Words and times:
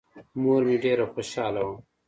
مور 0.41 0.61
مې 0.67 0.75
ډېره 0.83 1.05
خوشاله 1.13 1.61
وه. 1.67 1.75